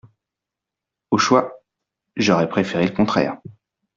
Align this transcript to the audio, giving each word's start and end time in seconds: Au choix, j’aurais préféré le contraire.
Au 1.11 1.19
choix, 1.19 1.59
j’aurais 2.15 2.49
préféré 2.49 2.87
le 2.87 2.95
contraire. 2.95 3.39